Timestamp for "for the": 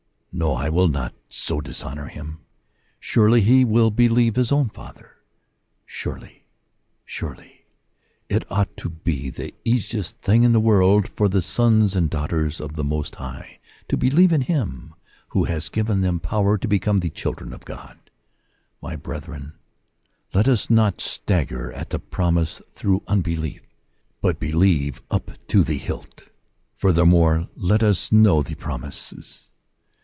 11.09-11.41